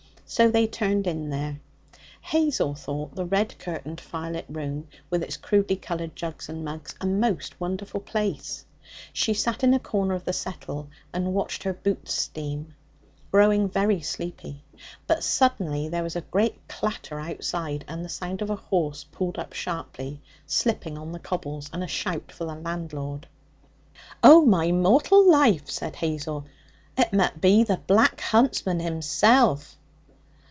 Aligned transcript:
So 0.25 0.49
they 0.49 0.65
turned 0.65 1.07
in 1.07 1.29
there. 1.29 1.59
Hazel 2.21 2.73
thought 2.73 3.15
the 3.15 3.25
red 3.25 3.53
curtained, 3.59 3.99
firelit 3.99 4.45
room, 4.47 4.87
with 5.09 5.23
its 5.23 5.35
crudely 5.35 5.75
coloured 5.75 6.15
jugs 6.15 6.47
and 6.47 6.63
mugs, 6.63 6.95
a 7.01 7.05
most 7.05 7.59
wonderful 7.59 7.99
place. 7.99 8.63
She 9.11 9.33
sat 9.33 9.61
in 9.61 9.73
a 9.73 9.79
corner 9.79 10.13
of 10.13 10.23
the 10.23 10.31
settle 10.31 10.87
and 11.11 11.33
watched 11.33 11.63
her 11.63 11.73
boots 11.73 12.13
steam, 12.13 12.75
growing 13.29 13.67
very 13.67 13.99
sleepy. 13.99 14.63
But 15.05 15.25
suddenly 15.25 15.89
there 15.89 16.01
was 16.01 16.15
a 16.15 16.21
great 16.21 16.65
clatter 16.69 17.19
outside, 17.19 17.83
the 17.89 18.07
sound 18.07 18.41
of 18.41 18.49
a 18.49 18.55
horse, 18.55 19.03
pulled 19.11 19.37
up 19.37 19.51
sharply, 19.51 20.21
slipping 20.47 20.97
on 20.97 21.11
the 21.11 21.19
cobbles, 21.19 21.69
and 21.73 21.83
a 21.83 21.87
shout 21.87 22.31
for 22.31 22.45
the 22.45 22.55
landlord. 22.55 23.27
'Oh, 24.23 24.45
my 24.45 24.71
mortal 24.71 25.29
life!' 25.29 25.69
said 25.69 25.97
Hazel, 25.97 26.45
'it 26.97 27.11
met 27.11 27.41
be 27.41 27.65
the 27.65 27.81
Black 27.85 28.21
Huntsman 28.21 28.79
himself.' 28.79 29.75